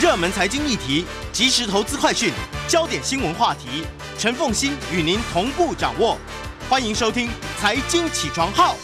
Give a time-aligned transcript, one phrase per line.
[0.00, 2.32] 热门财经议题、即时投资快讯、
[2.68, 3.84] 焦点新闻话题，
[4.16, 6.16] 陈凤欣与您同步掌握。
[6.70, 7.26] 欢迎收听
[7.58, 8.74] 《财经起床号》。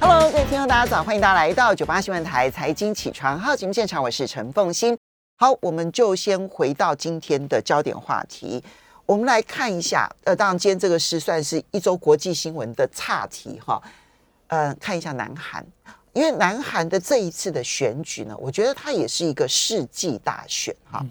[0.00, 4.96] Hello，各位听众，大家早，欢迎大家来到九八新闻台财经起床号节目现场，我是陈凤欣。
[5.36, 8.62] 好，我们就先回到今天的焦点话题，
[9.04, 10.08] 我们来看一下。
[10.22, 13.82] 呃，当然，今天这个是算是一周国际新闻的岔题哈。
[14.46, 15.66] 呃，看一下南韩，
[16.12, 21.04] 因为南韩的这一次的选举呢，我觉得它也是一个世纪大选哈。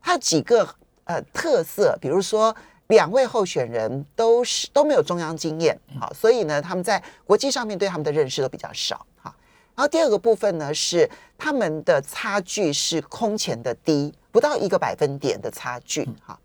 [0.00, 0.68] 它几个
[1.04, 2.54] 呃特色，比如说。
[2.90, 9.32] 两位候选人都是都没有中央经验，好，所以呢，他们在国际上面对他们的认识都比较少，哈。
[9.76, 11.08] 然后第二个部分呢，是
[11.38, 16.36] 他们的差距是空前的低，不到一个百分点的差距，哈。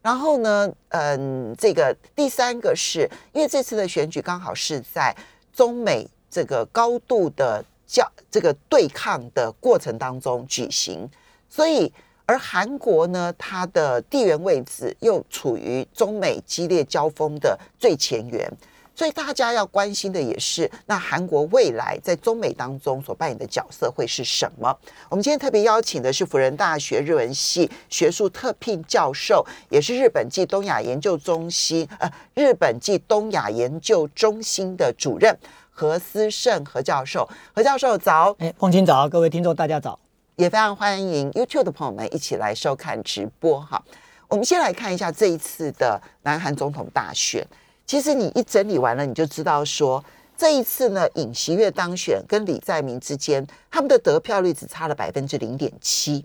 [0.00, 5.14] 然后呢，嗯，这个第三个是因为这次的选举刚好是在
[5.52, 11.08] 中美这个高度的较这个对抗的过程当中举行，
[11.48, 11.92] 所以。
[12.24, 18.50] 而韩国呢，它的地缘位置又处于中美激烈交锋的最前缘，
[18.94, 24.74] 所以大家要关心的也是，那韩国未来在中美当中所扮演的角色会是什么？
[25.10, 35.36] 我们今天特别邀请的是辅仁大学日文系学术特聘教授，也是日本暨东亚研究中心呃日本暨东亚研究中心的主任
[35.72, 37.28] 何思胜何教授。
[37.54, 39.98] 何教授早，哎，凤清早，各位听众大家早。
[40.36, 43.82] 也非常欢迎 YouTube 的朋友们一起来收看直播哈。
[44.28, 47.46] 我们先来看一下这一次的南韩总统大选。
[47.84, 50.02] 其实你一整理完了，你就知道说
[50.36, 56.24] 这一次呢，尹锡悦当选跟李在明之间，他们的得票率只差了百分之零点七，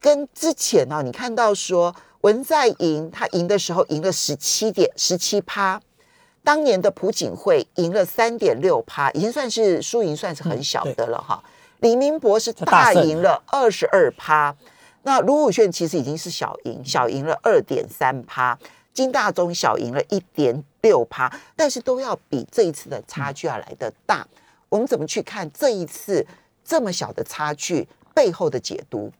[0.00, 5.78] 跟之前呢、哦，你看到说文在寅他赢的时候赢了十七点十七趴，
[6.46, 11.42] 当年的朴槿惠赢了三点六趴，已经算是输赢算是很小的了哈。
[11.80, 14.54] 李明博是大赢了二十二趴，
[15.02, 18.56] 那卢武铉其实已经是小赢，小赢了二点三趴，
[18.94, 24.24] 金大中小赢了一点六趴，但是都要比这一次的差距要来得大。
[24.68, 26.24] 我们怎么去看这一次
[26.64, 29.10] 这么小的差距背后的解读？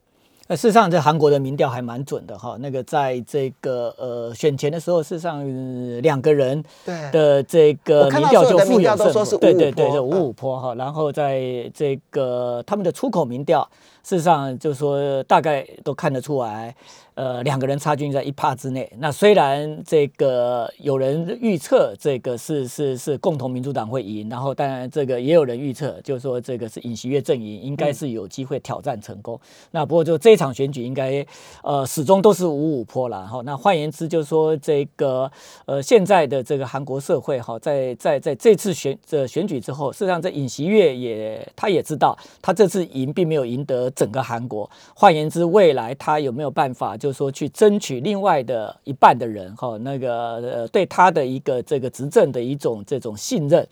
[0.49, 2.57] 呃，事实上，这韩国的民调还蛮准的哈。
[2.61, 6.63] 那个在这个呃选前的时候，事实上、呃、两个人
[7.11, 10.75] 的这个民调就富有胜负，对对对，就五五坡哈。
[10.77, 13.69] 然后在这个他们的出口民调，
[14.07, 16.73] 事实上就是说大概都看得出来，
[17.15, 18.89] 呃，两个人差距在一帕之内。
[18.99, 29.35] 那虽然这个有人预测这个是是是共同民主党会赢，然后当然这个也有人预测，就是说这个是尹锡悦阵营应该是有机会挑战成功。
[29.35, 29.41] 嗯、
[29.73, 30.37] 那不过就这。
[30.37, 31.27] 一场选举应该
[31.63, 33.41] 呃始终都是五五坡了哈。
[33.47, 35.33] 那换言之，就是说这个
[35.65, 44.71] 呃现在的这个韩国社会哈，在在在这次选这选举之后，事实上这尹锡悦也他也知道，他这次赢并没有赢得整个韩国。
[44.95, 53.67] 换言之，未来他有没有办法，就是说去争取另外的一半的人哈，那个呃对他的一个这个执政的一种这种信任。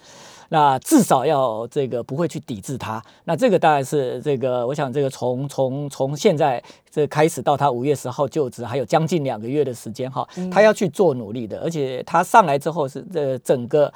[0.51, 13.93] 那至少要这个不会去抵制他，那这个当然是这个，我想这个从从从现在这开始到他五月十号就职，还有将近两个月的时间哈，他要去做努力的，而且他上来之后是这整个。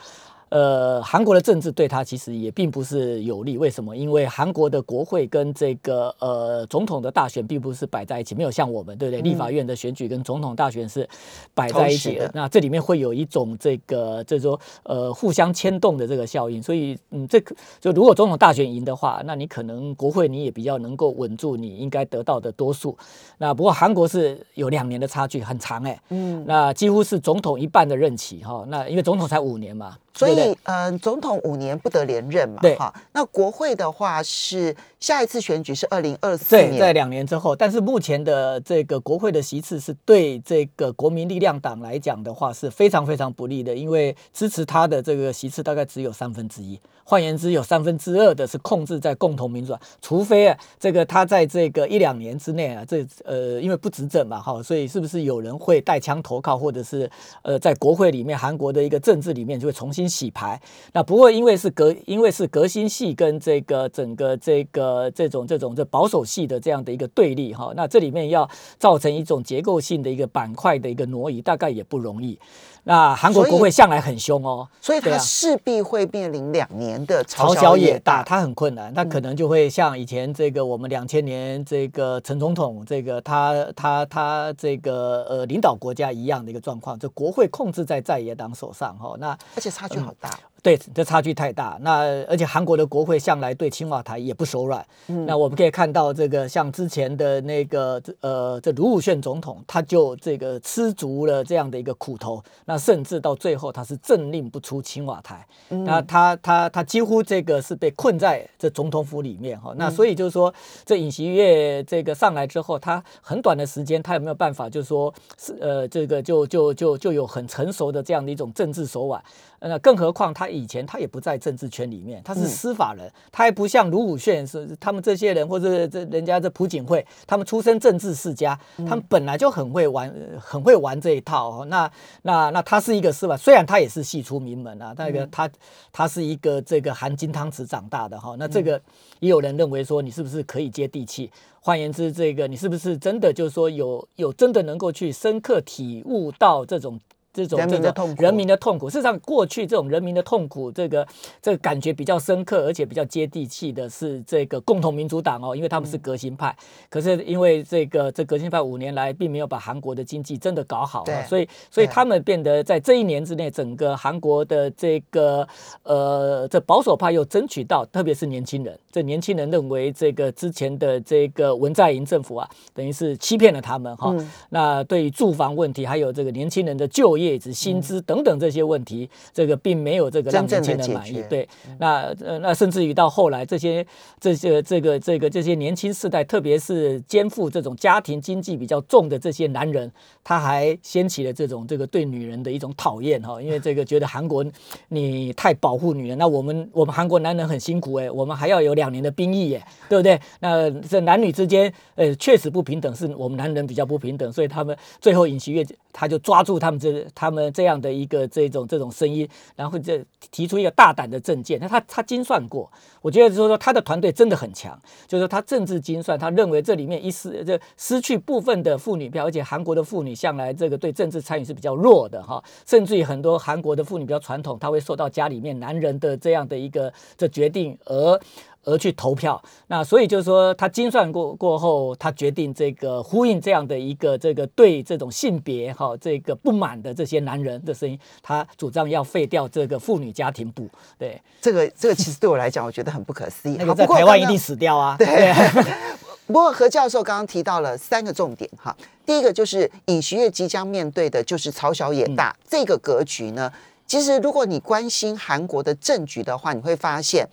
[0.50, 3.58] 呃，韩国的政治对他其实也并不是有利。
[3.58, 3.96] 为什么？
[3.96, 9.20] 因为韩国的国会跟这个呃总统的大选并不是摆在一起，没有像我们对不对？
[9.22, 11.08] 立法院的选举跟总统大选是
[11.54, 12.30] 摆在一起的。
[12.34, 16.62] 那这里面会有一种这个这说呃互相牵动的这个效应。
[16.62, 22.96] 所以嗯，这个就如果总统大选赢的话，那你可能国会你也比较能够稳住你应该得到的多数。
[23.36, 28.64] 那不过韩国是有两年的差距，很长哎、欸，嗯，那几乎是总统一半的任期哈。
[28.68, 29.96] 那因为总统才五年嘛。
[30.14, 32.92] 所以，嗯、呃，总统五年不得连任嘛，对哈。
[33.12, 37.54] 那国会的话是下一次选举是二零二四年，在两年之后。
[37.54, 46.78] 但是目前的这个国会的席次是对这个国民力量党来讲的话是非常非常不利的，因为支持他的这个席次大概只有三分之一。
[47.04, 57.10] 换言之，有三分之二的是控制在共同民主党，除非啊，这个他在这个一两年之内啊，这呃，因为不执政嘛，哈，所以是不是有人会带枪投靠，或者是
[57.40, 60.60] 呃，在国会里面，韩国的一个政治里面就会重新洗牌？
[60.92, 68.48] 那不过因为是革，因为是革新系跟这个整个这个这种这种这保守系的这样的一个对立哈，那这里面要
[68.78, 72.38] 造成一种结构性的一个板块的一个挪移，大概也不容易。
[72.84, 89.14] 那韩国国会向来很凶哦，所以他势必会面临两年的朝小野大，他很困难，他可能就会像以前这个我们两千年这个陈总统这个他他他这个呃领导国家一样的一个状况，就国会控制在在野党手上哈。
[89.18, 90.30] 那而且差距好大。
[90.62, 91.78] 对，这差距太大。
[91.82, 94.84] 那而且韩国的国会向来对青瓦台也不手软。
[95.06, 102.42] 嗯，那我们可以看到，这个像之前的那个呃，这卢武铉总统，他就这个吃足了这样的一个苦头。
[102.64, 105.46] 那甚至到最后，他是政令不出青瓦台。
[105.68, 109.72] 那他他他几乎这个是被困在这总统府里面哈。
[109.76, 110.52] 那所以就是说，
[110.84, 119.22] 这尹锡悦这个上来之后，他很短的时间，他有没有办法，就是说是呃，这个就就就就有很成熟的这样的一种政治手腕。
[119.60, 131.64] 那更何况他以前他也不在政治圈里面，他是司法人，他还不像卢武铉是他们这些人或者这人家这朴槿惠，他们出身政治世家，他们本来就很会玩，很会玩这一套。
[131.64, 131.90] 那
[132.22, 135.50] 那那他是一个司法，虽然他也是系出名门啊，那个他
[135.90, 138.36] 他是一个这个含金汤匙长大的哈。
[138.38, 138.80] 那这个
[139.20, 141.30] 也有人认为说你是不是可以接地气？
[141.60, 146.98] 换言之，这个你是不是真的就是说有有真的能够去深刻体悟到这种？
[147.32, 151.06] 这种这种人民的痛苦，事实上，过去这种人民的痛苦，这个
[151.40, 156.56] 这个感觉比较深刻，而且比较接地气的是这个共同民主党哦，因为他们是革新派。
[156.88, 165.46] 可是因为这个这革新派五年来并没有把韩国的经济真的搞好，啊所以所以他们变得在这一年之内，整个韩国的这个
[165.82, 174.14] 呃这保守派又争取到，特别是年轻人，这年轻人认为这个之前的这个文在寅政府啊，等于是欺骗了他们哈。
[174.48, 177.28] 那对于住房问题，还有这个年轻人的就业。
[177.28, 181.22] 业值、薪资等等这些问题，这个并没有这个让年轻人满意。
[181.28, 181.46] 对，
[181.78, 183.86] 那呃，那甚至于到后来，这些
[184.18, 189.92] 这些这个这个这些年轻世代，特别是肩负这种家庭经济比较重的这些男人，
[190.24, 194.42] 他还掀起了这种这个对女人的一种讨厌哈，因为这个觉得韩国
[194.88, 200.18] 你太保护女人，那我们我们韩国男人很辛苦哎，我们还要有两年的兵役耶，对不对？
[200.40, 205.62] 那这男女之间呃确实不平等，是我们男人比较不平等，所以他们最后尹锡悦
[205.92, 207.04] 他就抓住他们这。
[207.14, 212.70] 他们这样的一个这种这种声音，然后这提出一个大胆的政见，那他他精算过，
[213.02, 228.20] 我觉得就是说他的团队真的很强，就是说他政治精算，他认为这里面一失这失去部分的妇女票，而且韩国的妇女向来这个对政治参与是比较弱的哈，甚至于很多韩国的妇女比较传统，她会受到家里面男人的这样的一个这决定而。
[228.68, 240.68] 而去投票，那所以就是说，他精算过过后，他决定这个呼应这样的一个这个对这种性别哈这个不满的这些男人的声音，他主张要废掉这个妇女家庭部。
[240.98, 243.56] 对，这个这个其实对我来讲，我觉得很不可思议。
[243.58, 244.96] 那个在台湾一定死 掉啊。
[244.98, 245.32] 对。
[246.26, 248.76] 不过何教授刚刚提到了三个重点哈，
[249.06, 253.50] 第一个就是尹锡悦即将面对的就是朝小野大这个格局呢。
[253.86, 257.26] 其实如果你关心韩国的政局的话，你会发现。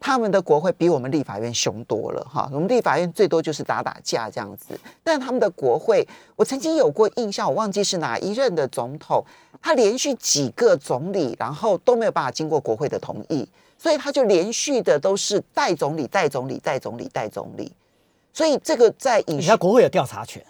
[0.00, 6.04] 他们的国会比我们立法院凶多了哈，我们立法院最多就是打打架这样子，但他们的国会，
[6.36, 9.22] 我曾经有过印象，我忘记是哪一任的总统，
[9.60, 17.70] 他连续几个总理，然后都没有办法经过国会的同意，所以他就连续的都是代总理、代总理、代总理、代总理，
[18.32, 20.42] 所以这个在影你看国会有调查权。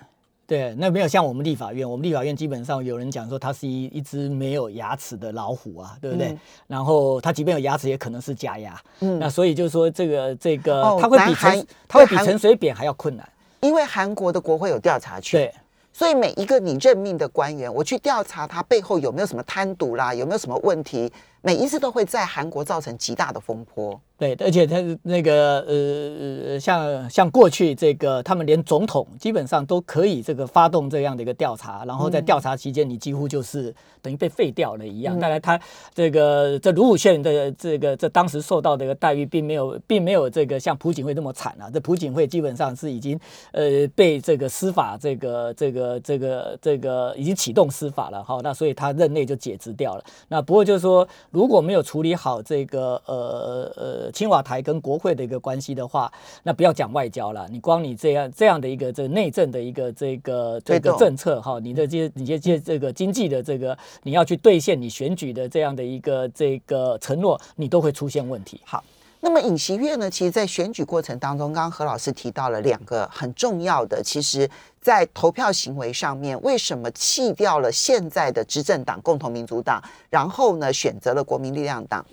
[0.51, 6.37] 对，那没有像我们立法院，我们立法院基本上有人讲说它是一一只没有牙齿的老虎啊，对不对？
[6.67, 8.77] 然后它即便有牙齿，也可能是假牙。
[8.99, 13.29] 嗯，那所以就是说这个这个，它会比陈它会比陈水扁还要困难，
[13.61, 15.41] 因为韩国的国会有调查权。
[15.41, 15.55] 对，
[15.93, 24.01] 所以每一个你任命的官员，我去调查他背后有没有什么贪渎啦，有没有什么问题，每一次都会在韩国造成极大的风波。
[24.19, 35.19] 对，而且他那个呃，像像过去这个，他们连总统基本上都可以这个发动这样的一个调查，然后在调查期间，你几乎就是等于被废掉了一样。
[35.19, 35.59] 当然，他
[35.95, 41.71] 这个这卢武铉的这个这当时受到的一个待遇，并没有并没有这个像朴槿惠那么惨啊。
[41.73, 43.19] 这朴槿惠基本上是已经
[43.53, 50.05] 呃被这个司法这个这个这个这个已经启动司法了哈，那所以他任内就解职掉了。
[50.29, 54.11] 那不过就是说，如果没有处理好这个呃呃。
[54.13, 68.61] 青瓦台跟国会的一个关系的话，那不要讲外交了，你光你这样这样的一个这内政的一个这个这个政策哈，你的这你这这这个经济的这个你要去兑现你选举的这样的一个这个承诺，你都会出现问题。
[68.65, 68.83] 好，
[69.21, 82.05] 那么尹锡悦呢，其实，在选举过程当中，刚刚何老师提到了两个很重要的，其实在投票行为上面，为什么弃掉了现在的执政党共同民主党，然后呢，选择了国民力量党？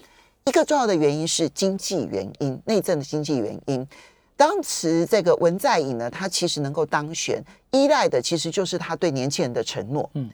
[0.45, 3.87] 一个重要的原因是经济原因，内政的经济原因。
[4.35, 10.09] 当时这个文在寅呢，他其实能够当选，依赖的其实就是他对年轻人的承诺。
[10.13, 10.29] 嗯，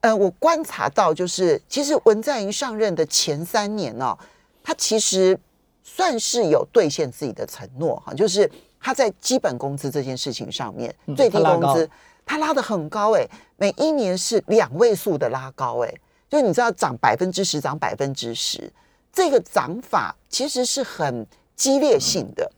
[0.00, 4.18] 呃，我观察到，就是其实文在寅上任的前三年哦，
[4.62, 5.38] 他其实
[5.84, 11.88] 算是有兑现自己的承诺哈，就是他在基本工资这件事情上面，最低工资
[12.24, 15.94] 他拉的很高哎，每一年是两位数的拉高哎，
[16.28, 18.72] 就你知道涨百分之十，涨百分之十。
[19.12, 22.50] 这个涨法其实是很激烈性的，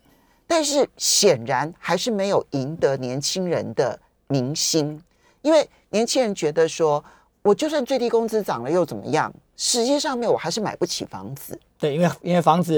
[0.47, 5.03] 但是显然还是没有赢得年轻人的民心，
[5.43, 7.03] 因为年轻人觉得说，
[7.43, 9.33] 我就算最低工资涨了又怎么样？
[9.57, 11.59] 实际上面我还是买不起房子。
[11.81, 12.75] 对，因为因为房子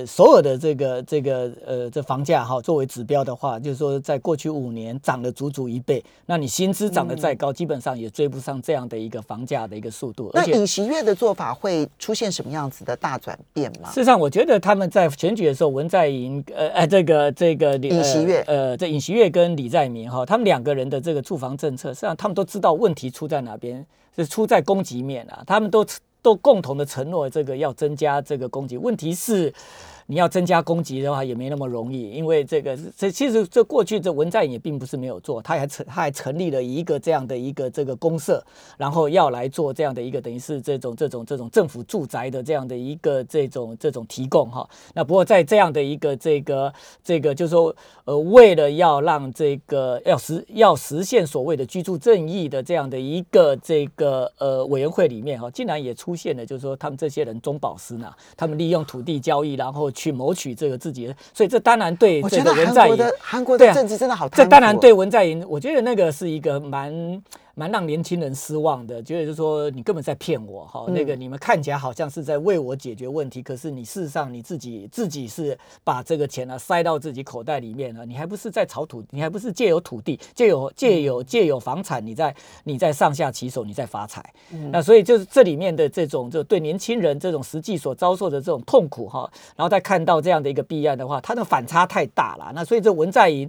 [0.00, 6.02] 呃，所有的这个这个呃，这房价哈，作为指标的话，就是说，在过去五年涨了足足一倍。
[6.24, 10.30] 那你薪资涨得再高，基本上也追不上这样的一个房价的一个速度。
[10.32, 13.90] 那尹锡悦的做法会出现什么样子的大转变吗？
[13.90, 23.84] 事实上，我觉得他们在选举的时候，文在寅呃哎，这个这个尹锡悦呃，这尹锡悦跟李在明哈，他们两个人的这个住房政策，实际上他们都知道问题出在哪边，
[24.16, 25.84] 是出在供给面啊，他们都。
[26.26, 28.76] 都共同的承诺，这个要增加这个供给。
[28.76, 29.54] 问题是。
[30.08, 38.40] 你要增加供给的话，也没那么容易，因为这个这其实这过去这文在寅也并不是没有做，他还成他还成立了一个这样的一个这个公社，
[38.76, 44.68] 然后要来做这样的一个等于是这种这种这种政府住宅的这样的一个这种这种提供哈。
[44.94, 46.72] 那不过在这样的一个这个
[47.02, 59.90] 这个就是说呃，为了要让这个要实要实现所谓的居住正义的这样的一个这个呃委员会里面哈，竟然也出现了就是说他们这些人中饱私囊，他们利用土地交易，然后。
[59.96, 64.28] 去谋取这个自己的，所以这当然对这个文在寅，韩国的政治真的好。
[64.28, 67.20] 这当然对文在寅，我觉得那个是一个蛮。
[67.58, 82.34] 蛮让年轻人失望的，觉得就是说你根本在骗我哈，那个你们看起来好像是在为我解决问题，可是你事实上你自己自己是把这个钱呢塞到自己口袋里面了，你还不是在炒土，你还不是借有土地，借有借有借有房产，你在
[82.64, 84.22] 你在上下其手，你在发财。
[84.70, 92.52] 那所以就是这里面的这种就对年轻人这种实际所遭受的这种痛苦哈，然后再看到这样的一个弊案的话，它的反差太大了。
[92.54, 93.48] 那所以这文在寅。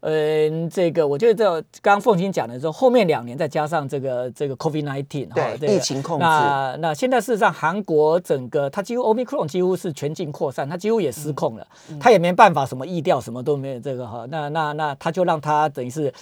[0.00, 1.44] 嗯，这个我觉得这
[1.82, 6.24] 刚刚凤青讲的时候，后面两年再加上这个这个 COVID nineteen 哈，疫情控制。
[6.24, 11.66] 那那现在事实上，韩国整个它几乎 Omicron 几乎是全境扩散，它几乎也失控了，
[12.00, 14.26] 它也没办法什么疫调什么都没有这个哈。
[14.30, 16.12] 那那那它就让它等于是。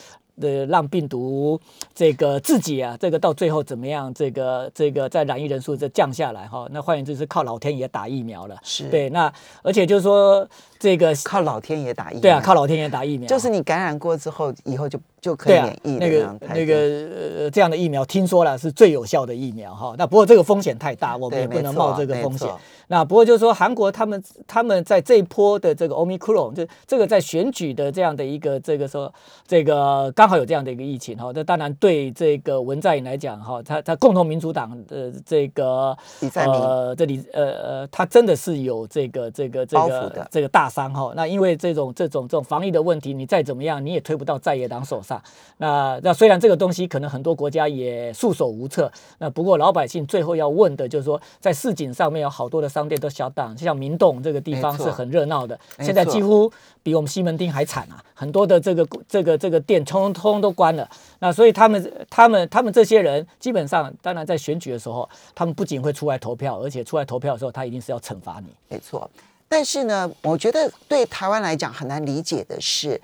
[0.40, 1.60] 的让病毒
[1.94, 4.12] 这个自己啊，这个到最后怎么样？
[4.14, 8.56] 这个这个在染疫人数这降下来哈，那换言之是靠老天爷打疫苗了。
[8.62, 10.46] 是对，那而且就是说
[10.78, 12.20] 这个靠老天爷打疫苗。
[12.22, 19.94] 对啊，靠老天爷打疫苗，就是你感染过之后，以后就就可以免疫那个那个呃这样的疫苗，听说了是最有效的疫苗哈。
[19.96, 22.48] 那不过这个风险太大，我们也不能冒这个风险。
[22.88, 29.12] 那不过就是说，韩国他们他们在这一波的这个 Omicron，这这个在选举的这样的一个这个说，
[29.44, 35.96] 这个刚好有这样的一个疫情哈，那当然对这个文在寅来讲哈，他他共同民主党的这个
[36.34, 41.12] 呃这里呃呃，他真的是有这个这个这个这个大伤哈。
[41.16, 45.20] 那因为这种这种这种防疫的问题，你再怎么样你也推不到在野党手上。
[45.56, 48.88] 那那虽然这个东西可能很多国家也束手无策，
[49.18, 52.70] 那不过老百姓最后要问的就是说，在市井上面有好多的。
[52.76, 56.52] 商店都小档，就像明洞这个地方是很热闹的，现在几乎
[56.82, 58.04] 比我们西门町还惨啊！
[58.12, 60.86] 很多的这个这个这个店通通都关了。
[61.20, 68.52] 那所以他们他们他们这些人基本上，当然在选举的时候，他们不仅会出来投票，而且出来投票的时候，他一定是要惩罚你。
[68.68, 69.10] 没错。
[69.48, 73.00] 但是呢，我觉得对台湾来讲很难理解的是，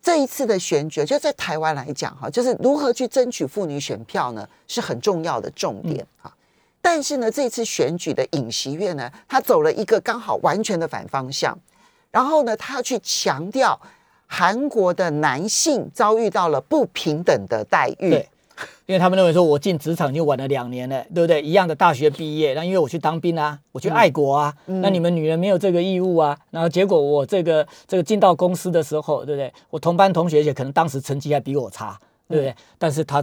[0.00, 6.32] 这一次的选举就在台湾来讲哈，就是如何去争取妇女选票呢，是很重要的重点啊。
[6.82, 11.58] 但是呢，这次选举的尹锡悦呢，他走了一个刚好完全的反方向，
[12.10, 13.78] 然后呢，他要去强调
[14.26, 18.10] 韩国的男性遭遇到了不平等的待遇。
[18.10, 18.28] 对，
[18.86, 21.42] 因为他们认为说，我进职场就晚了两年了，对不对？
[21.42, 26.34] 一样的大学毕业，那因为我去当兵啊，我去爱国啊，那你们女人没有这个义务啊。
[26.50, 29.52] 然后结果我这个这个进到公司的时候，对不对？
[29.68, 32.54] 我同班同学也可能当时成绩还比我差，对不对？
[32.78, 33.22] 但是他。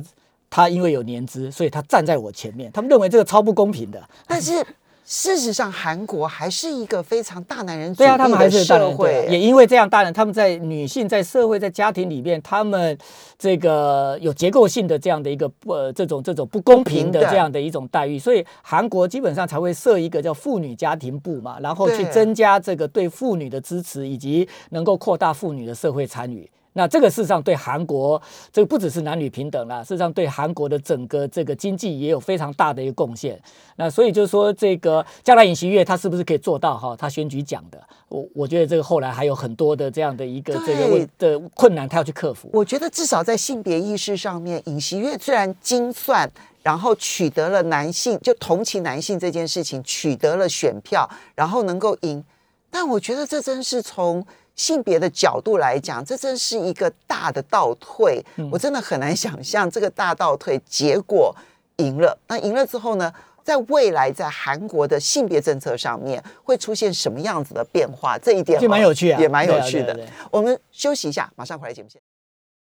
[0.50, 2.72] 他因为有年资，所以他站在我前面。
[2.72, 4.02] 他们认为这个超不公平的。
[4.28, 4.66] 但是
[5.10, 9.26] 事实上，韩国还是一个非常大男人主义的社会。
[9.30, 12.98] 也因为这样，大人他们在女性在社会在家庭里面，他们
[13.40, 26.50] 这个有结构性的这样的一个不这种这种不公平的这样的一种待遇，所以韩国基本上才会设一个叫妇女家庭部嘛，然后去增加这个对妇女的支持，以及能够扩大妇女的社会参与。
[26.78, 28.22] 那这个事实上对韩国，
[28.54, 33.42] 这个不只是男女平等啦，事实上对韩国的整个这个经济也有非常大的一个贡献。
[33.78, 36.96] 那所以就是说，这个将来尹锡悦他是不是可以做到哈？
[36.96, 42.48] 他选举讲的，我我觉得这个后来还有很多的这样的一个这个的困难，他要去克服。
[42.54, 46.30] 我觉得至少在性别意识上面，尹锡悦虽然精算，
[46.62, 52.24] 然后取得了男性就同情男性这件事情，取得了选票，然后能够赢，
[52.70, 54.24] 但我觉得这真是从。
[54.58, 58.22] 性别的角度来讲，这真是一个大的倒退。
[58.52, 61.34] 我真的很难想象这个大倒退结果
[61.78, 62.18] 赢了。
[62.28, 63.14] 那赢了之后呢？
[63.44, 68.18] 在未来在韩国的性别政策上面会出现什么样子的变化？
[68.18, 69.98] 这一点就蛮有趣啊，也蛮有趣的。
[70.30, 72.02] 我们休息一下，马上回来节目现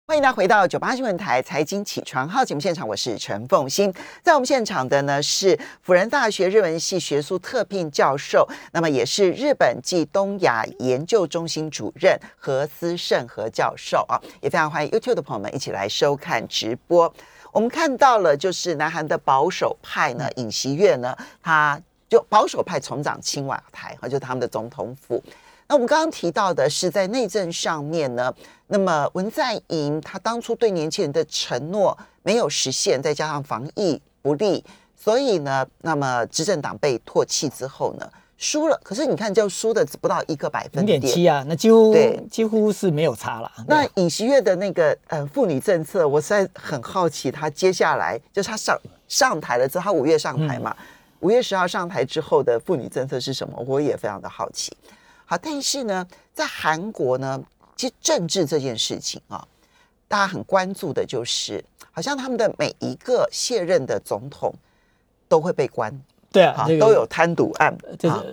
[0.08, 3.92] 欢迎大家回到九八新闻台财经起床号节目现场，我是陈凤欣。
[4.22, 17.12] 在我们现场的呢是辅仁大学日文系学术特聘教授，那么也是日本暨东亚研究中心主任何思胜何教授啊，也非常欢迎 YouTube 的朋友们一起来收看直播。
[17.52, 25.22] 我们看到了，就是南韩的保守派呢，尹锡悦呢，他就保守派重掌青瓦台，哈，就他们的总统府。
[25.68, 28.34] 那我们刚刚提到的是在内政上面呢，
[28.68, 34.64] 那么文在寅他当初对年轻人的承诺没有实现，再加上防疫不利，
[34.96, 38.80] 所以呢，那么执政党被唾弃之后呢，输了。
[38.82, 43.52] 可是你看，就输的只不到一个百分点七啊，那几乎对几乎是没有差了。
[43.66, 50.74] 那尹锡月的那个呃妇女政策，我实在很好奇，他接下来就是他上上台了之后，他五月上台嘛，
[51.20, 53.62] 五月十号上台之后的妇女政策是什么？
[53.66, 54.74] 我也非常的好奇。
[55.30, 57.38] 好，但是呢，在韩国呢，
[57.76, 59.46] 其实政治这件事情啊，
[60.08, 64.54] 大家很关注的就是，好像他们的每一个卸任的总统
[65.28, 65.92] 都会被关，
[66.32, 67.76] 对啊，都有贪渎案。
[67.98, 68.26] 这个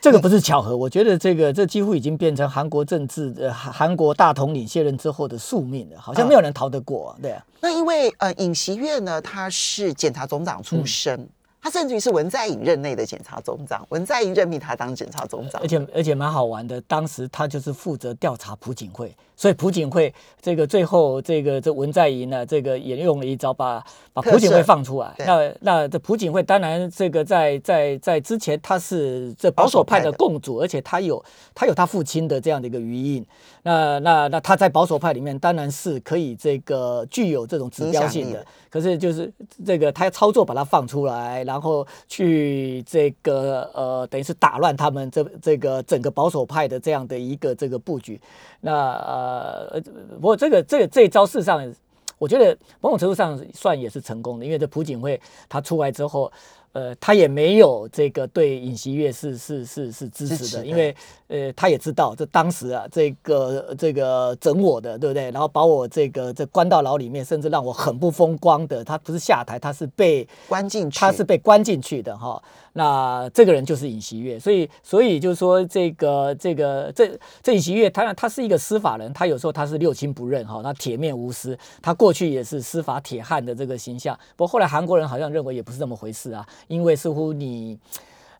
[0.00, 7.14] 这个不是巧合，我觉得这个这几乎已经变成韩国政治呃韩国大统领卸任之后的宿命了，好像没有人逃得过。
[7.20, 11.28] 对啊，那因为呃，尹锡悦呢，他是检察总长出身。
[11.60, 16.80] 他甚至于是文在寅任内的检察总长，文在寅任命他当检察总长，而且而且蛮好玩的。
[16.82, 25.14] 当时他就是负责调查朴槿惠，所以朴槿惠这个最后这个这文在寅呢，这个也用了一招把把朴槿惠放出来。
[25.18, 31.22] 那那这朴槿惠当然这个在在在之前他是这保守派的共主，而且他有
[31.54, 33.26] 他有他父亲的这样的一个余荫。
[33.62, 38.44] 那那那他在保守派里面当然是可以这个具有这种指标性的。
[38.70, 39.32] 可是就是
[39.64, 48.20] 这个他操作把它放出来，然后去这个呃，等于是打乱他们这这个整个保守派的这样的一个这个布局。
[48.60, 49.80] 那呃，
[50.20, 51.74] 不过这个这个这一招事实上，
[52.18, 56.30] 我觉得某种程度上算也是成功的，因为这朴槿惠他出来之后。
[56.78, 60.94] 呃，他也没有这个对尹锡悦是是是是支持的，因为
[61.26, 65.28] 呃，他也知道这当时啊，这个这个整我的，对不对？
[65.32, 68.84] 然后把我这个这关到牢里面，甚至让我很不风光的。
[68.84, 72.40] 他不是下台，他是被关进去，他是被关进去的哈。
[72.78, 77.10] 那这个人就是尹锡悦，所以所以就是说这个这个这
[77.42, 84.16] 这尹锡悦，他他是一个司法人，他有时候他是六亲不认哈，那铁面无私，他过去也是司法铁汉的这个形象。
[84.36, 87.76] 不过后来韩国人好像认为也不是这么回事啊，因为似乎你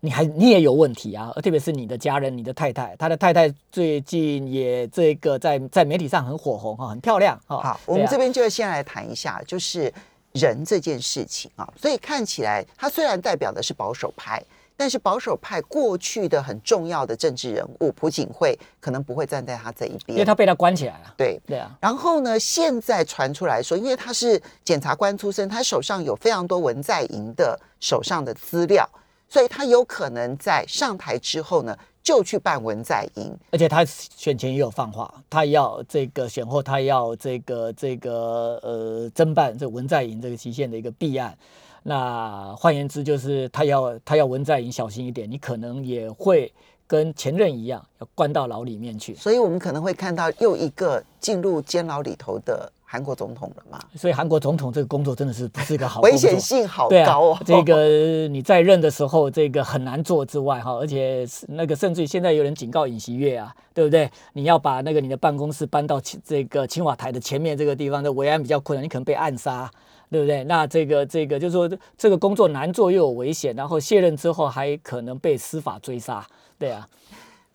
[0.03, 7.61] 你还你也有问题啊，特别是你的家人，你的太太，他的太太最近也这个在在媒体上很火红哈，很漂亮哈。
[7.61, 9.93] 好，我们这边就先来谈一下，就是。
[10.33, 14.43] 人这件事情啊，所以看起来他虽然代表的是保守派，
[14.77, 21.15] 但是保守派过去的很重要的政治人物朴槿惠可能不会站在他这一边，因为他被他关起来了。
[21.17, 21.77] 对对啊。
[21.81, 28.89] 然后呢，现在传出来说，因为他是检察官出身，他手上有非常多文在寅的手上的资料，
[29.29, 31.77] 所以他有可能在上台之后呢。
[32.09, 41.37] 就去办文在寅，而且他选前也有放话，他要这个选后，他要这个这个呃侦办这文在寅这个期限的一个弊案。
[41.83, 46.51] 那换言之，就是他要他要文在寅小心一点，你可能也会
[46.87, 49.15] 跟前任一样，要关到牢里面去。
[49.15, 52.73] 所以我们可能会看到又一个进入监牢里头的。
[52.91, 53.79] 韩国总统了嘛？
[53.95, 57.39] 所以韩国总统这个工作真的是不是一个好 危险性好高哦。
[57.45, 64.11] 这个你在任的时候，这个很难做之外哈，而且那个甚至于现在有人警告尹锡悦啊，对不对？
[64.33, 69.71] 你要把那个你的办公室搬到这个青瓦台的前面这个地方，的维安比较困难，你可能被暗杀，
[70.11, 70.43] 对不对？
[70.45, 76.27] 那这个这个就是说这个工作难做又有危险，然后卸任之后还可能被司法追杀，
[76.59, 76.89] 对啊。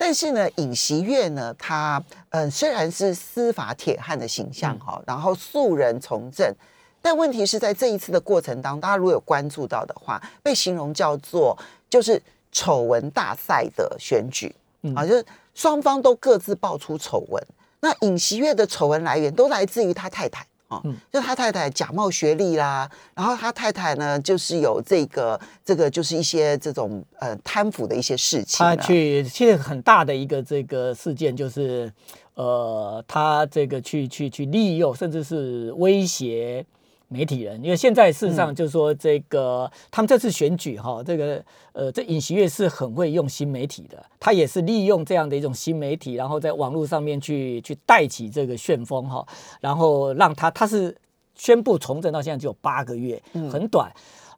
[0.06, 6.54] 但是呢，尹锡悦呢，他嗯虽然是司法铁汉的形象哈，然后素人从政，
[7.02, 11.58] 但问题是在这一次的过程当中，大家如果有关注到的话，被形容叫做
[11.90, 14.54] 就是丑闻大赛的选举
[14.94, 17.42] 啊，就是双方都各自爆出丑闻。
[17.80, 20.46] 那尹锡悦的丑闻来源都来自于他太太。
[20.84, 28.66] 嗯，就他太太假冒学历啦，然后他太太呢，就是有这个这个，就是一些这种呃贪腐的一些事情。
[28.66, 31.92] 他去现在很大的一个这个事件，就是
[32.36, 36.66] 呃，他这个去去去利用，甚至是威胁。
[37.14, 41.42] 媒体人，因为现在事实上就是说，这个他们这次选举哈，这个
[41.74, 49.24] 呃，这尹锡悦是很会用新媒体的，他也是利用这样的一种新媒体，然后在网络上面去去带起这个旋风哈，
[49.62, 50.98] 然后让他他是
[51.36, 53.22] 宣布从政到现在只有八个月，
[53.52, 53.92] 很短。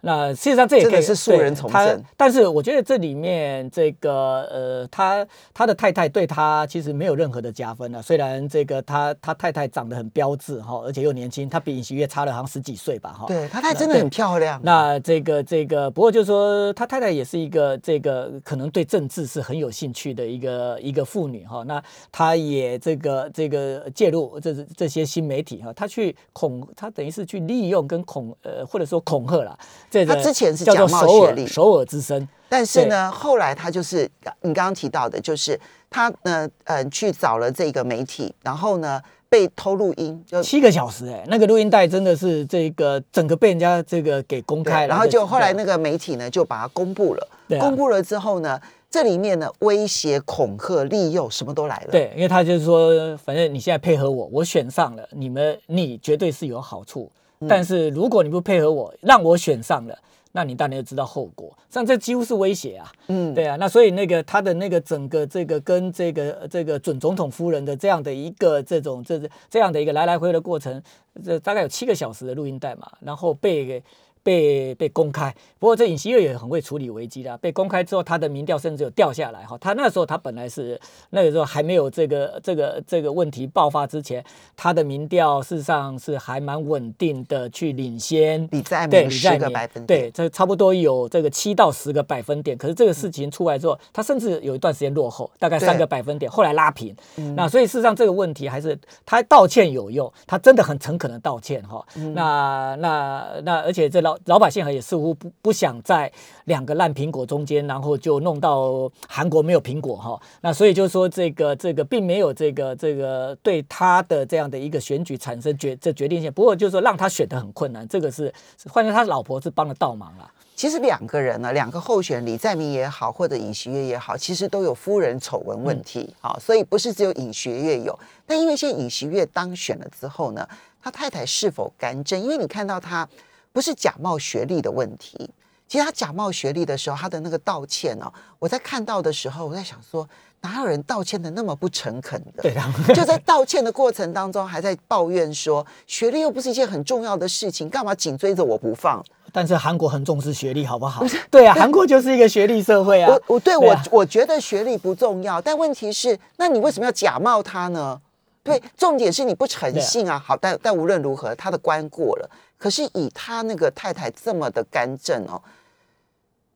[0.06, 8.00] 那事实上这也可以是素人从政，但是我觉得这里面这个呃，他他的太太对他其实没有任何的加分了。
[8.00, 13.26] 虽然这个他他太太长得很标致哈，而且又年轻，他比尹锡悦差了好像十几岁吧哈。
[13.26, 14.62] 对他太太真的很漂亮。
[14.64, 21.64] 那这个这个不过就是说他太太也是一个这个可能对政治是很有兴趣的一个一个妇女哈。
[21.64, 29.58] 那他也这个这个介入这这些新媒体哈，他去恐他等于是去利用跟恐呃或者说恐吓了。
[30.04, 32.28] 他之前是假冒学历，首尔之声。
[32.50, 34.10] 但是呢，后来他就是
[34.42, 47.28] 你刚刚提到的，就是他呢，嗯，去找了这个媒体，然后呢被偷录音，就七个小时，哎，那个录音带真的是这个整个被人家这个给公开了，然后就后来那个媒体呢就把它公布了，
[47.60, 57.12] 公布了之后呢，这里面呢威胁、恐吓、利诱什么都来了，对，因为他就是说，反正你现在配合我，我选上了，你们你绝对是有好处。
[57.48, 59.98] 但是如果你不配合我，让我选上了，
[60.32, 61.58] 那你当然就知道后果。
[61.70, 63.56] 像这几乎是威胁啊，嗯，对啊。
[63.58, 70.82] 那所以那个他的那个整个这个跟这个这个准总统夫人的这样的一个这种这这样的一个来来回回的过程，
[71.24, 73.84] 这大概有七个小时的录音带嘛，然后被。
[74.26, 77.38] 被被公开，不过这尹锡悦也很会处理危机的。
[77.38, 79.56] 被公开之后，他的民调甚至有掉下来哈。
[79.60, 84.26] 他那时候他本来是那个时候还没有这个这个这个问题爆发之前，
[84.58, 92.58] 他的民调事实上是还蛮稳定的，去领先比在明十个百分点，对，这差不多有这个七到十个百分点。
[92.58, 96.96] 可是这个事情出来之后，他甚至有一段时间落后，大概三个百分点，后来拉平。
[97.36, 101.86] 那所以事实上这个问题还是他道歉有用，他真的很诚恳的道歉哈。
[102.16, 104.15] 那那那而且这老。
[104.26, 106.12] 老百姓也似乎不不想在
[106.46, 110.20] 两个烂苹果中间，然后就弄到韩国没有苹果哈。
[110.42, 116.32] 那所以就说这个这个并没有这个这个对他的这样的一个选举产生决这决定性。
[116.32, 118.34] 不过就是说让他选的很困难，这个是
[118.70, 120.32] 换成他老婆是帮了倒忙了。
[120.56, 127.98] 其实两个人呢，两个候选李在明也好，或者尹锡悦也好，其实都有夫人丑闻问题好，所以不是只有尹锡悦有。
[128.26, 130.48] 但因为现在尹锡悦当选了之后呢，
[130.82, 132.22] 他太太是否干政？
[132.22, 133.08] 因为你看到他。
[133.56, 135.30] 不是假冒学历的问题，
[135.66, 140.06] 其实他假冒学历的时候，他的那个道歉哦，我在看到的时候，我在想说，
[140.42, 142.44] 哪有人道歉的那么不诚恳的？
[142.44, 142.54] 对
[142.94, 149.02] 就在道歉的过程当中，还在抱怨说，学历又不是一件很重要的事情，干嘛紧追着我不放？
[149.32, 151.06] 但是韩国很重视学历，好不好？
[151.32, 153.10] 对啊，韩国就是一个学历社会啊。
[153.10, 158.02] 我我对我我觉得学历不重要，但问题是，那你为什么要假冒他呢？
[158.46, 160.20] 对，重点是你不诚信啊。
[160.20, 162.30] 好，但但无论如何，他的关过了。
[162.60, 165.42] 可是以他那个太太这么的干政哦，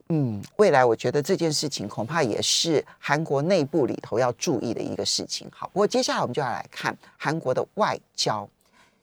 [0.10, 5.50] 嗯，未来我觉得这件事情恐怕也是韩国内部里头要注意的一个事情。
[5.52, 8.48] 好，不过接下来我们就要来看韩国的外交。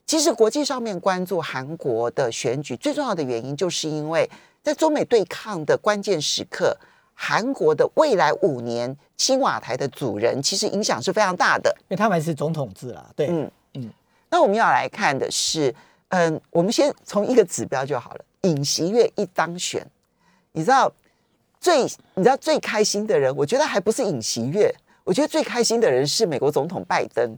[0.05, 4.29] 其实国际上面关注韩国的选举最重要的原因，就是因为
[4.63, 6.77] 在中美对抗的关键时刻，
[7.19, 13.11] 韩国的未来五年青瓦台的主人其实影响是非常大的，因为他们是总统制了。
[13.15, 13.91] 对，嗯嗯。
[14.29, 15.73] 那我们要来看的是。
[16.09, 18.23] 嗯，我们先从一个指标就好了。
[18.43, 19.85] 尹锡悦一当选，
[20.53, 20.89] 你知道
[21.59, 27.37] 最你知道最开心的人，我觉得还不是尹锡悦，我觉得最开心的人是美国总统拜登。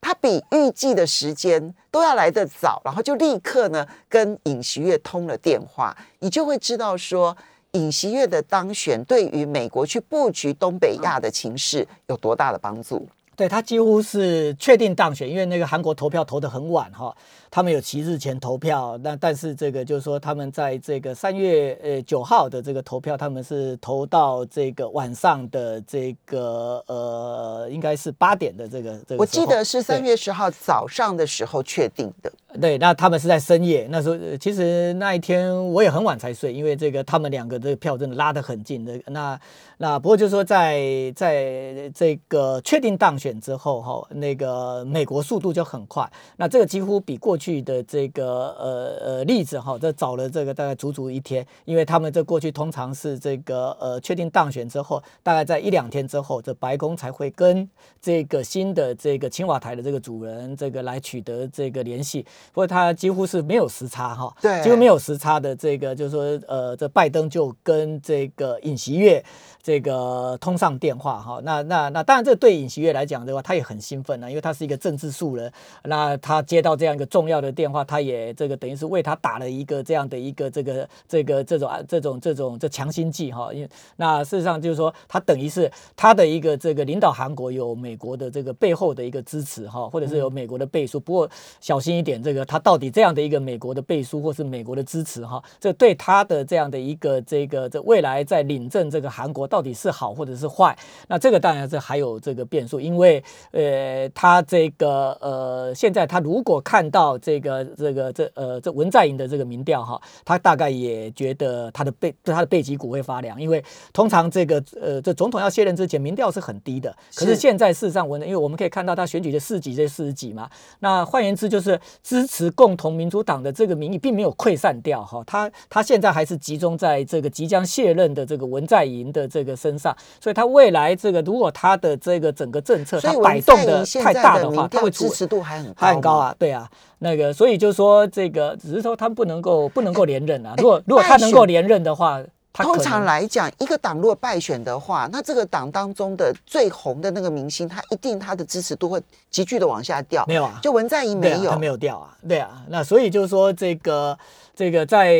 [0.00, 7.36] 他比预计的时间都要来得早，然后就立刻呢跟尹锡悦通了电话，你就会知道说
[7.72, 13.08] 尹锡悦的当选对于美国去布局东北亚的情势有多大的帮助。
[13.36, 17.16] 对他几乎是确定当选，因为那个韩国投票投得很晚哈，
[17.50, 32.32] 他们有七日前投票，那但是这个就是说他们在这个三月呃九号的这个投票，他们是投到这个晚上的这个呃应该是八点的这个这个，我记得是三月十号早上的时候确定的。
[32.60, 39.00] 对，那他们是在深夜，那时候其实那一天我也很晚才睡，因为这个他们两个这个票真的拉得很近的。
[39.06, 39.40] 那
[39.78, 46.08] 那不过就是说在在这个确定当选之后哈，那个美国速度就很快。
[46.36, 57.66] 那这个几乎比过去的这个呃呃例子哈，这找了这个大概足足一天，因为他们这过去通常是这个呃确定当选之后，大概在一两天之后，这白宫才会跟
[58.02, 62.22] 这个新的这个青瓦台的这个主人这个来取得这个联系。
[62.52, 69.24] 不过他几乎是没有时差哈，对，几乎没有时差的这个，就是说，呃，这拜登就跟这个尹锡悦
[69.62, 75.52] 这个通上电话哈，那那那当然这对尹锡悦来讲的话，他也很兴奋啊，因为他是一个政治素人，
[75.84, 92.30] 那他接到这样一个重要要的电话，他也这个等于是为他打了一个这样的一个这个这个这种啊这种这种这强心剂哈，因那事实上就是说，他等于是他的一个这个领导韩国有美国的这个背后的一个支持哈，或者是有美国的背书，不过小心一点这。
[92.30, 100.78] 个他到底这样的一个美国的背书或是美国的支持哈，这对他的这样的一个这个这未来在领政这个韩国到底是好或者是坏？
[101.08, 142.22] 那这个当然是还有这个变数，因为呃，他这个呃，现在他如果看到这个这个这呃这文在寅的这个民调哈，他大概也觉得他的背他的背脊骨会发凉，因为通常这个呃这总统要卸任之前民调是很低的，可是现在事实上文，因为我们可以看到他选举的四级这四十几嘛，那换言之就是支持共同民主党的这个民意并没有溃散掉哈，他他现在还是集中在这个即将卸任的这个文在寅的这个身上，所以他未来这个如果他的这个整个政策他摆动的太大的话，他会支持度还很还很高啊，对啊，那个所以就说这个只是说他不能够不能够连任啊，如果如果他能够连任的话。
[142.52, 150.24] 通常来讲，一个党如果败选的话，那这个党当中的最红的那个明星，他一定他的支持度会急剧的往下掉。
[150.26, 152.12] 没有啊，就文在寅没有，他没有掉啊。
[152.28, 154.18] 对啊，那所以就是说，这个
[154.52, 155.12] 这个在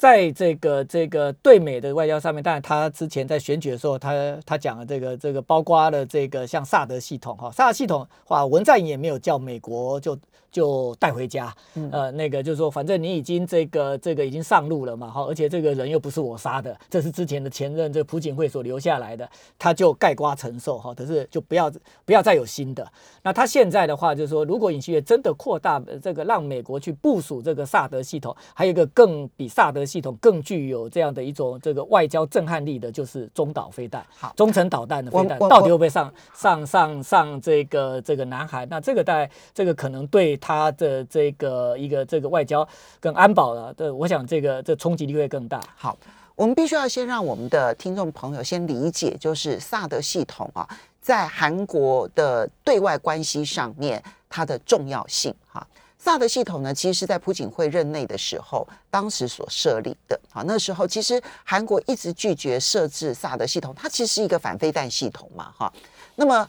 [0.00, 4.14] 在这个这个对美的外交上面，当然他之前在选举的时候，他
[4.46, 10.18] 他讲了这个这个包括了这个像萨德系统哈，萨德系统话，文在寅也没有叫美国就。
[10.50, 11.54] 就带回家，
[11.92, 21.70] 呃，那个就是说，反正你已经这个这个已经上路了嘛，哈，而且这个人又不是我杀的，这是之前的前任这朴槿惠所留下来的，他就盖瓜承受哈，可是就不要
[22.04, 22.84] 不要再有新的。
[23.22, 38.66] 那他现在的话就是说，如果尹锡悦真的扩大这个让美国去部署这个萨德系统，还有一个更比萨德系统更具有这样的一种这个外交震撼力的，就是中导飞弹，好，中程导弹的飞弹到底会不会上上上上这个这个南海？
[38.66, 40.39] 那这个在这个可能对。
[40.40, 42.66] 他的这个一个这个外交
[42.98, 45.60] 跟安保了，对我想这个这冲击力会更大。
[45.76, 45.96] 好，
[46.34, 50.66] 我们必须要先让我们的听众朋友先理解，就是萨德系统啊，
[51.00, 55.34] 在韩国的对外关系上面它的重要性。
[55.46, 55.64] 哈，
[55.98, 60.18] 萨德系统呢，其实是在朴槿惠任内的时候，当时所设立的。
[60.32, 65.52] 好，那时候其实韩国一直拒绝设置萨德系统，它其实是一个反飞弹系统嘛。
[65.56, 65.72] 哈，
[66.16, 66.48] 那么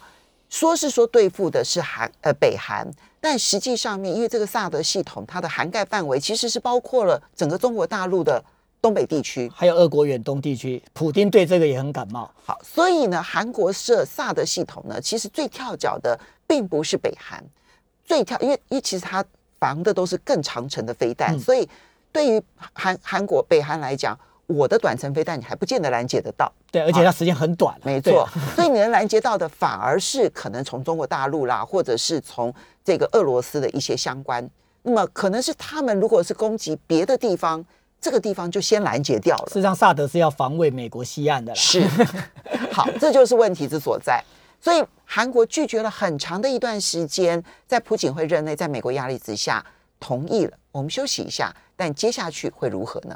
[0.52, 2.88] 说是说对付的是韩呃北韩。
[3.20, 8.44] 但实际上面，因为这个萨德系统，它的涵盖范围其实是包括了整个中国大陆的
[8.82, 10.82] 东北地区，还有俄国远东地区。
[10.92, 12.30] 普京对这个也很感冒。
[12.44, 17.44] 好，所以呢，韩国设萨德系统呢，其实最跳脚的并不是北韩，
[18.04, 19.24] 最跳，因为因为其实它
[19.60, 21.70] 防的都是更长程的飞弹，所以
[22.12, 22.42] 对于
[22.74, 24.18] 韩韩国北韩来讲。
[24.52, 28.28] 我的短程飞弹你还不见得拦截得到，对，而且它时间很短，没错。
[28.56, 34.48] 所以你能拦截到的反而是可能从中国大陆啦，或者是从这个俄罗斯的一些相关。
[34.84, 37.64] 那么可能是他们如果是攻击别的地方，
[38.00, 39.46] 这个地方就先拦截掉了。
[39.48, 41.56] 事实上，萨德是要防卫美国西岸的啦。
[41.56, 41.88] 是，
[42.74, 44.24] 好，这就是问题之所在。
[44.60, 49.64] 所以韩国拒绝了很长的一段时间，在朴槿惠任内，在美国压力之下
[50.00, 50.58] 同意了。
[50.72, 53.16] 我们休息一下，但接下去会如何呢？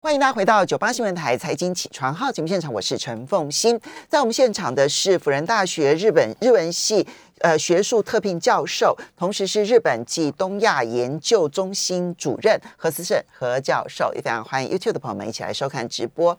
[0.00, 3.78] 欢迎大家回到九八新闻台财经起床号节目现场，我是陈凤欣。
[4.08, 7.04] 在我们现场的是辅仁大学日本日文系
[7.40, 16.38] 呃学术特聘教授，同时是日本及东亚研究中心主任何思胜何教授，也非常欢迎 YouTube 的朋友们一起来收看直播。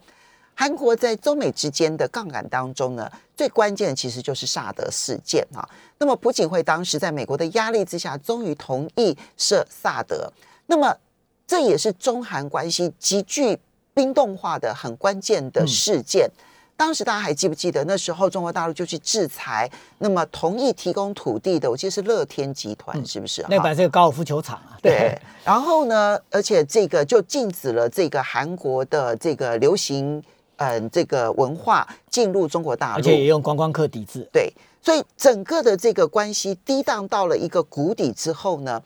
[0.54, 5.68] 韩国在中美之间的杠杆当中呢，最关键的其实就是萨德事件啊。
[5.98, 10.32] 那么朴槿惠当时在美国的压力之下，终于同意设萨德。
[10.66, 10.96] 那么
[11.50, 13.58] 这也是中韩关系极具
[13.92, 16.30] 冰冻化的很关键的事件。
[16.76, 23.44] 当时大家还记不记得，那时候中国大陆就去制裁，那么同意提供土地的，我记得是乐天集团，是不是？
[23.48, 24.78] 那本是个高尔夫球场啊。
[24.80, 25.20] 对。
[25.44, 30.22] 然后呢，而且这个就禁止了这个韩国的这个流行
[30.58, 34.24] 嗯这个文化进入中国大陆，而且也用观光客抵制。
[34.32, 34.52] 对。
[34.80, 38.80] 所以整个的这个关系低档到了一个谷底之后呢？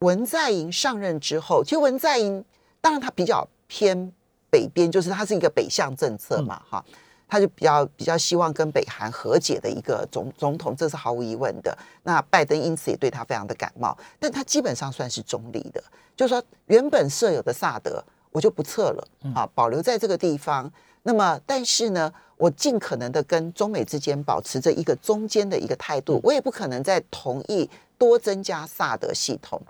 [0.00, 2.44] 文在寅上任之后，其实文在寅
[2.80, 4.12] 当然他比较偏
[4.50, 6.84] 北边，就是他是一个北向政策嘛，哈，
[7.26, 11.76] 他就比较比较希望跟北韩和解的一个总总统，这是毫无疑问的。
[12.04, 15.82] 那拜登因此也对他非常的感冒，但他基本上算是中立的，
[16.16, 20.70] 就是说原本设有的萨德我就不撤了啊，保留在这个地方。
[21.02, 29.60] 那么但是呢，我尽可能的跟中美之间保持着一个中间的一个态度，我也不可能再同意多增加萨德系统。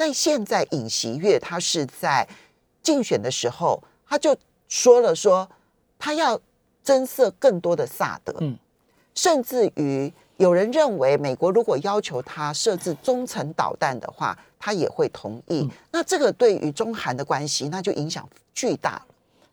[0.00, 2.26] 但现在尹锡悦他是在
[2.82, 4.34] 竞选的时候，他就
[4.66, 5.46] 说了说
[5.98, 6.40] 他要
[6.82, 8.56] 增设更多的萨德，嗯，
[9.14, 15.68] 甚至于有人认为美国如果要求他设置中程导弹的话，他也会同意。
[15.92, 19.02] 那这个对于中韩的关系，那就影响巨大。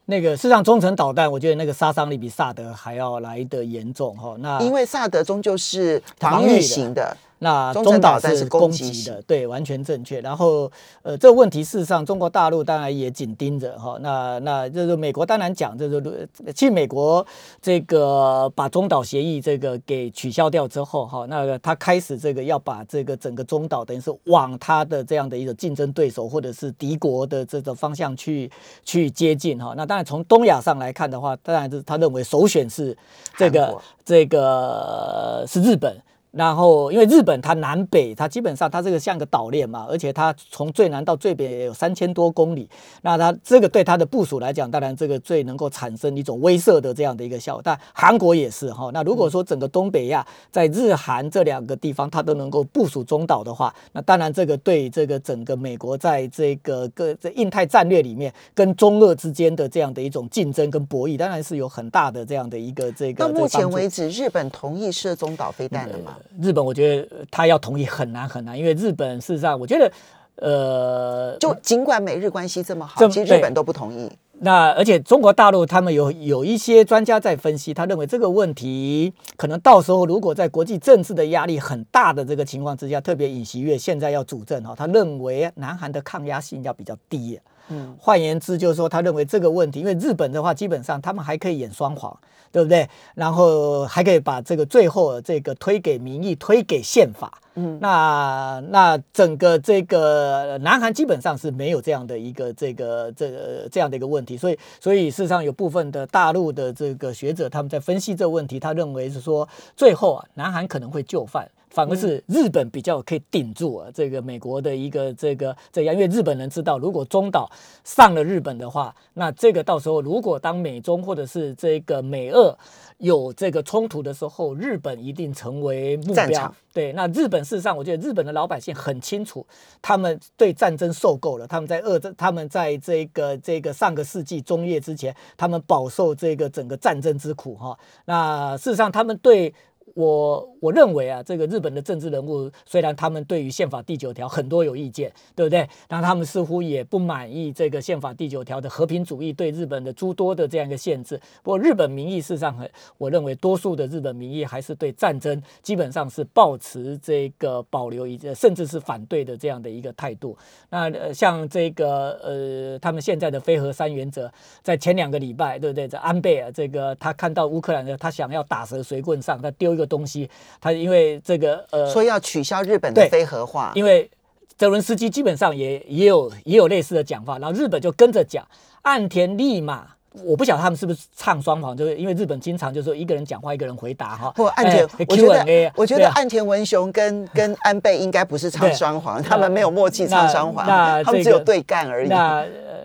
[0.05, 4.37] 那个事实上，中程导弹，我觉得那个杀伤力比萨德还要来得严重哈。
[4.39, 7.17] 那因为萨德终究是防御型的。
[7.39, 10.19] 那中岛是攻击的，对，完全正确。
[10.21, 10.71] 然后，
[11.03, 13.97] 呃，这个问题事实上，中国大陆当然也紧盯着哈。
[14.01, 17.25] 那那就是美国当然讲，就是其实美国
[17.61, 28.49] 这个把中岛协议这个给取消掉之后哈，那他开始这个要把这个整个中岛等于是往他的这样的一个竞争对手或者是敌国的这个方向去
[28.83, 29.75] 去接近哈。
[29.77, 32.97] 那当然从东亚上来看的话，当然是他认为首选是
[33.37, 35.95] 这个这个是日本。
[36.31, 42.69] 然后，因为日本它南北，它基本上它这个像个岛链嘛，而且它从最南到最北也有三千多公里，
[43.01, 47.61] 那它这个对它的部署来讲，当然这个最能够产生一种威慑的这样的一个效果。
[47.63, 63.25] 但韩国也是哈，那如果说整个东北亚在日韩这两个地方它都能够部署中岛的话，那当然这个对这个整个美国在这个各在印太战略里面跟中俄之间的这样的一种竞争跟博弈，当然是有很大的这样的一个这个。
[63.25, 66.16] 到目前为止，日本同意射中岛飞弹了吗？
[66.41, 69.91] 日本我觉得他要同意很难很难，因为日本事实上，我觉得，
[70.35, 74.11] 呃，就尽管美日关系这么好，其实日本都不同意。
[74.39, 87.39] 那而且中国大陆他们有有一些专家在分析，他认为这个问题可能到时候如果在国际政治的压力很大的这个情况之下，特别尹锡悦现在要主政哈，他认为南韩的抗压性要比较低。
[87.69, 92.17] 嗯，换言之就是说，他认为这个问题，因为日本的话基本上他们还可以演双簧。
[92.49, 92.89] 对不对？
[93.13, 97.39] 然后还可以把这个最后这个推给民意，推给宪法。
[97.55, 111.47] 嗯，那那整个这个南韩基本上是没有这样的一个这个这个这样的一个问题，所以所以事实上有部分的大陆的这个学者他们在分析这个问题，他认为是说最后啊，南韩可能会就范。
[111.77, 117.47] 反而是日本比较可以顶住啊，这个美国的一个这个这样，因为日本人知道，如果中岛
[117.83, 122.57] 上了日本的话，那这个到时候如果当美中或者是这个美俄
[122.97, 126.51] 有这个冲突的时候，日本一定成为目标。
[126.73, 129.45] 对，那日本事实上，我觉得日本的老百姓很清楚，
[129.79, 137.77] 他们对战争受够了，他们在二战，他们在这个这个上个世纪中叶之前，他们饱受这个整个战争之苦哈。
[138.05, 139.53] 那事实上，他们对。
[139.93, 145.67] 我我认为啊，这个日本的政治人物虽然他们对于宪法第九条很多有意见，对不对？
[145.87, 151.19] 但他们似乎也不满意这个宪法第九条的和平主义对日本的诸多的这样一个限制。
[151.41, 160.37] 不过日本民意事实上很，我认为多数的日本民意还是对战争基本上是保持这个保留一甚至是反对的这样的一个态度。
[160.69, 165.87] 那呃像这个呃，他们现在的非核三原则，在前两个礼拜，对不对？
[165.87, 169.87] 在安倍啊，这个他看到乌克兰的，他想要打蛇随棍上，他丢一个。
[169.87, 174.11] 东西，他因为这个呃，说要取消日本的非核化，因为
[174.57, 178.45] 泽伦斯基基本上也也有也有类似的讲法，然后日本就跟着讲，
[178.81, 179.87] 岸田立马。
[180.23, 184.31] 我不晓得他们是不是唱双簧，就是因为日本经常就是说一个人讲话，一个人回答哈。
[184.35, 190.65] 不，岸田，我觉得我觉得岸田文雄跟跟安倍应该不是唱双簧，他们没有默契唱双簧，
[191.03, 192.09] 他们只有对干而已。
[192.09, 192.43] 那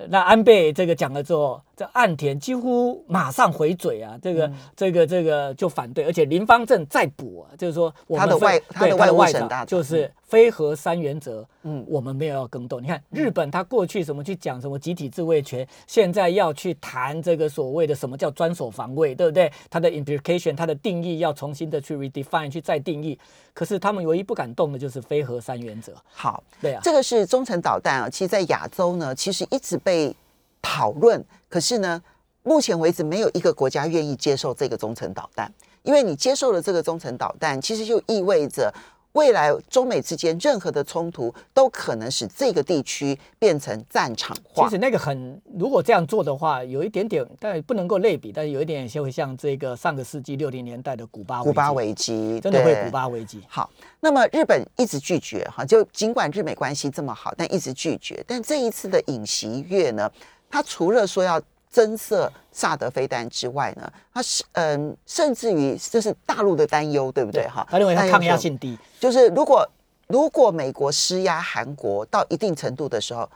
[0.08, 10.10] 那安倍这个讲了之后，这岸田几乎马上回嘴啊，这个这个这个就反对，而且林方正再补啊，就是说他的外他的外务省大就是。
[10.32, 12.82] 非核三原则，嗯，我们没有要更动。
[12.82, 19.52] 你看日本，他过去什么去讲什么集体自卫权，现在要去谈这个所谓的什么叫专守防卫，对不对？
[19.68, 23.18] 它的 implication，它的定义要重新的去 redefine，去再定义。
[23.52, 25.92] 可是他们唯一不敢动的就是非核三原则。
[26.10, 30.16] 好，对啊，这个是中程导弹啊，其实，在亚洲呢，其实一直被
[30.62, 31.22] 讨论。
[31.50, 32.00] 可是呢，
[32.42, 38.72] 目前为止没有一个国家愿意接受这个中程导弹，因为你接受了这个中程导弹，其实就意味着。
[39.12, 44.64] 未来中美之间任何的冲突都可能使这个地区变成战场化。
[44.64, 53.42] 其实那个很，如果这样做的话，有一点点，但不能够类比，但是有一点就会像这个上个世纪六零年代的古巴古巴危机，真的会古巴危机。
[53.48, 53.68] 好，
[54.00, 58.24] 那么日本一直拒绝哈，就尽管日美关系这么好，但一直拒绝。
[58.26, 60.10] 但这一次的尹锡月呢，
[60.52, 61.42] 他除了说要。
[61.72, 67.48] 增设萨德飞弹之外呢，他是嗯，甚至于这是大陆的担忧，对不对？
[67.48, 69.66] 哈，他认为他抗压性低，就是如果
[70.06, 73.26] 如果美国施压韩国到一定程度的时候，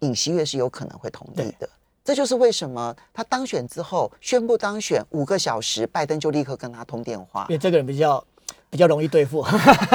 [0.00, 1.66] 尹锡悦是有可能会同意的。
[2.04, 8.22] 这就是为什么他当选之后宣布当选五个小时，拜登就立刻跟他通电话，因为这个人比较。
[8.68, 9.44] 比较容易对付，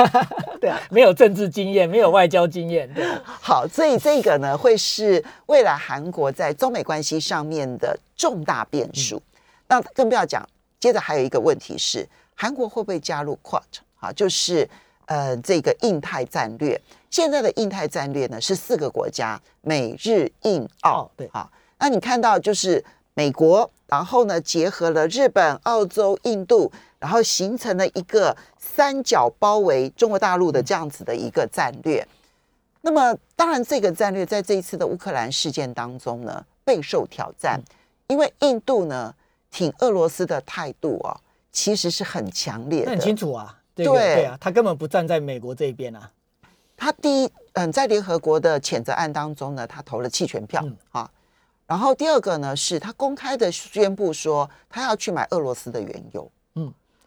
[0.60, 3.06] 对啊，没有政治经验，没有外交经验，对。
[3.24, 9.22] 好，所以这个呢，会是未来韩国在中美关系上面的重大变数。
[9.68, 10.48] 那更不要讲，
[10.80, 13.62] 接着还有一个问题是，韩国会不会加入 QUAD？
[14.00, 14.68] 啊，就是
[15.06, 16.80] 呃，这个印太战略。
[17.10, 21.12] 现在的印太战略呢，是四个国家：美日印澳。
[21.16, 26.72] 对，好，那你看到就是美国，然后呢，结合了日本、澳洲、印度。
[27.02, 32.08] 然后形成了一个三角包围中国大陆的这样子的一个战略。
[32.82, 37.60] 那么，当然这个战略在这一次的乌克兰事件当中呢，备受挑战，
[38.06, 39.14] 因为印度呢
[39.50, 41.20] 挺俄罗斯的态度啊，
[41.52, 43.58] 其实是很强烈的，很清楚啊。
[43.74, 46.12] 对对啊，他根本不站在美国这一边啊。
[46.76, 51.10] 他第一，嗯，在联合国的谴责案当中呢，他投了弃权票啊。
[51.68, 56.41] 然后第二个呢，是他公开的宣布说，他要去买俄罗斯的原油，嗯，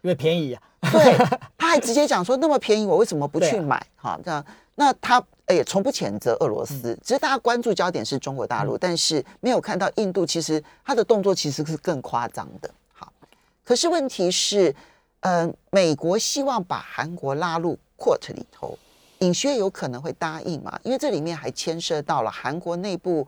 [0.05, 0.63] 因为便宜啊。
[0.93, 1.17] 对，
[1.57, 3.85] 他还 直接讲说，那么便宜，我为什么不去买？
[3.97, 4.45] 哈，这样，
[4.75, 12.71] 那他也从不谴责俄罗斯，只是大家关注焦点是中国大陆，但是没有看到印度，其实他的动作其实是更夸张的。
[12.93, 13.11] 好，
[13.65, 14.77] 可是问题是，
[15.21, 18.79] 嗯，美国希望把韩国拉入 Court 里头。
[19.21, 20.79] 尹薛有可能会答应嘛？
[20.83, 23.27] 因为这里面还牵涉到了韩国内部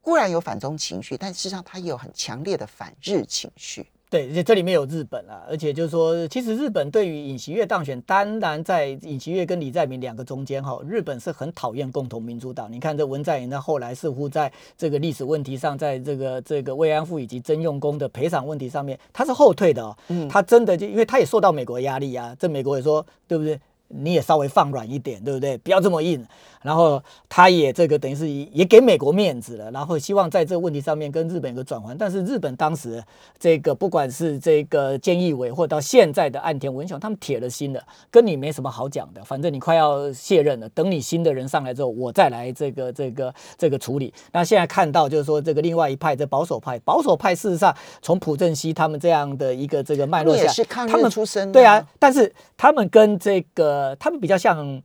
[0.00, 3.86] 固然有反中情绪，但事实上他也有很强烈的反日情绪。
[4.10, 12.72] 对，而且这里面有日本啊，而且就是说，其实日本对于尹锡悦当选，当然在尹锡悦跟李在明两个中间哈，日本是很讨厌共同民主党。
[12.72, 19.94] 你看这文在寅呢，后来似乎在这个历史问题上，在这个这个慰安妇以及征用工的赔偿问题上面，他是后退的哦。
[20.08, 23.60] 嗯，他真的就因为他也受到美国压力啊，这美国也说对不对？
[23.90, 25.56] 你也稍微放软一点，对不对？
[25.56, 26.22] 不要这么硬。
[26.62, 31.96] 然后他也这个等于是也给美国面子了，然后希望在这个问题上面跟日本有个转换。
[31.96, 33.02] 但是日本当时
[33.38, 39.24] 这个不管是这个菅义伟或到现在的岸田文雄，他们铁了心的，跟你没什么好讲的。
[39.24, 44.12] 反正你快要卸任了，等你新的人上来之后，我再来这个这个这个处理。
[44.32, 54.82] 那现在看到就是说这个另外一派这保守派，保守派事实上从朴正熙他们这样的一个这个脉络下，他们出身，对啊，但是他们跟这个他们比较像。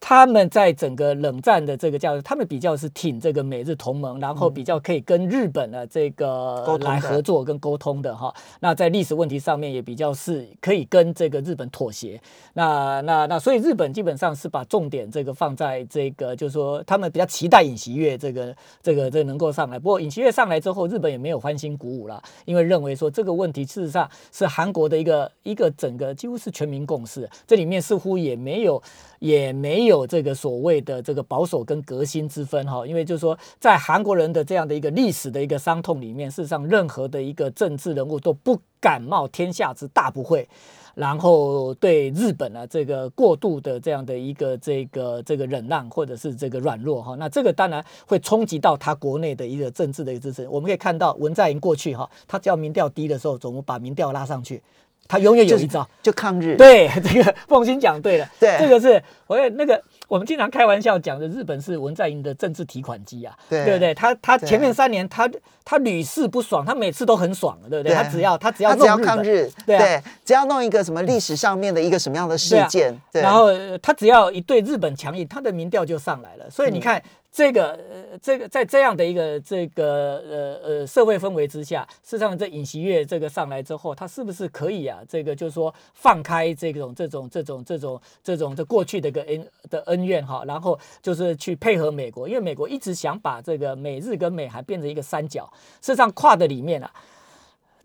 [0.00, 8.34] 他们在整个冷战的这个叫，他们比较是挺这个美日同盟，然后比较可以跟日本的这个来合作跟沟通的哈。
[8.60, 12.20] 那在历史问题上面也比较是可以跟这个日本妥协。
[12.52, 19.78] 那那那所以日本基本上是把重点这个放在这个，就是说他们比较期待尹锡悦这个这个这能够上来。
[19.78, 28.82] 不过尹锡悦上来之后，日本也没有欢欣鼓舞了，因为认为说这个问题事实上是韩国的一个一个整个几乎是全民共识，这里面似乎也没有
[29.24, 30.06] 也没有。
[30.06, 40.46] 这个所谓的这个保守跟革新之分哈，因为就是说，在韩国人的这样的一个历史的一个伤痛里面，事实上任何的一个政治人物都不敢冒天下之大不讳，
[40.94, 50.46] 然后对日本啊这个过度的这样的一个这个这个忍让或者是这个软弱哈，那这个当然会冲击到他国内的一个政治的一个支持。
[50.48, 54.62] 我们可以看到文在寅过去哈，他只要民调低的时候，怎么把民调拉上去？
[55.06, 56.56] 他永远有一招，就抗日。
[56.56, 58.28] 对， 这个凤新讲对了。
[58.40, 63.64] 对，这个是我那个我们经常开玩笑讲的，日本是文在寅的政治提款机啊，对。
[63.64, 63.94] 不对？
[63.94, 65.30] 他他前面三年他
[65.64, 67.94] 他屡试不爽，他每次都很爽，对不对？
[67.94, 73.48] 他只要他只要只要抗日，对，只要弄一个什么历史上面的一个什么样的事件，然后
[73.82, 76.50] 他只要一对日本强硬，他的民调就上来了。
[76.50, 77.02] 所以你看。
[77.36, 85.00] 这个呃，这个在这样的一个这个呃呃社会氛围之下，事实上这尹锡悦这个上来之后，他是不是可以啊？
[85.08, 96.88] 这个就是说放开这种这种这种这种这种这过去的一个恩的恩怨哈，然后就是去配合美国，因为美国一直想把这个美日跟美韩变成一个三角，事实上跨的里面啊。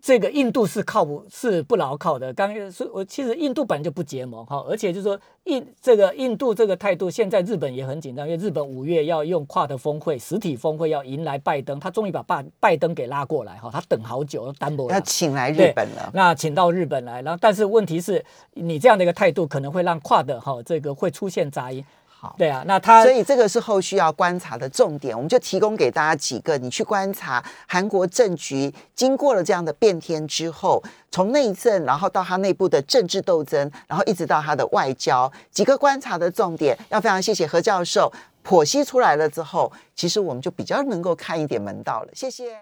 [0.02, 2.32] 这个印度是靠不，是不牢靠的。
[2.32, 18.24] 刚是我其实印度本来就不结盟哈，而且就是说印这个印度这个态度，现在日本也很紧张，因为日本五月要用跨的峰会，实体峰会要迎来拜登，他终于把拜拜登给拉过来哈，他等好久，单薄要请来日本了，那请到日本来，然后但是问题是
[18.54, 21.84] 你这样的一个态度，可能会让跨的哈这个会出现杂音。
[22.20, 38.12] 好，对啊，那他所以这个是后续要观察的重点，我们就提供给大家几个，你去观察韩国政局经过了这样的变天之后，从内政，然后到他内部的政治斗争，然后一直到他的外交，几个观察的重点，要非常谢谢何教授
[38.46, 42.58] 剖析出来了之后，其实我们就比较能够看一点门道了，谢谢。